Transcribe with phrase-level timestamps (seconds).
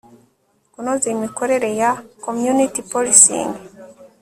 [0.73, 1.91] kunoza imikorere ya
[2.25, 3.51] community policing